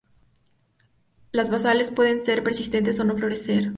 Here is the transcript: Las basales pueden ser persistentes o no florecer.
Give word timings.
Las 1.31 1.51
basales 1.51 1.91
pueden 1.91 2.23
ser 2.23 2.41
persistentes 2.41 2.99
o 2.99 3.03
no 3.03 3.15
florecer. 3.15 3.69